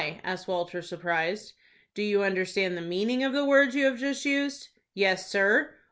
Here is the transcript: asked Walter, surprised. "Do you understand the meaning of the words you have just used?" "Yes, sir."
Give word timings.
asked 0.23 0.47
Walter, 0.47 0.81
surprised. 0.81 1.53
"Do 1.93 2.01
you 2.01 2.23
understand 2.23 2.75
the 2.75 2.81
meaning 2.81 3.23
of 3.23 3.33
the 3.33 3.45
words 3.45 3.75
you 3.75 3.85
have 3.85 3.99
just 3.99 4.25
used?" 4.25 4.69
"Yes, 4.95 5.29
sir." 5.29 5.75